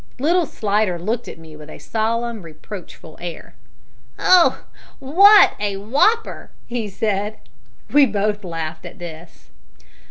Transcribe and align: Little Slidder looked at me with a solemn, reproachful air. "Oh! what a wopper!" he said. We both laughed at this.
Little 0.17 0.47
Slidder 0.47 0.97
looked 0.97 1.27
at 1.27 1.37
me 1.37 1.55
with 1.55 1.69
a 1.69 1.77
solemn, 1.77 2.41
reproachful 2.41 3.19
air. 3.21 3.53
"Oh! 4.17 4.63
what 4.97 5.53
a 5.59 5.77
wopper!" 5.77 6.49
he 6.65 6.87
said. 6.89 7.37
We 7.91 8.07
both 8.07 8.43
laughed 8.43 8.83
at 8.87 8.97
this. 8.97 9.51